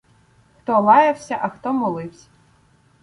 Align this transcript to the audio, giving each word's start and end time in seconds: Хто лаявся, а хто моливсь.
Хто 0.57 0.79
лаявся, 0.79 1.35
а 1.35 1.49
хто 1.49 1.73
моливсь. 1.73 2.27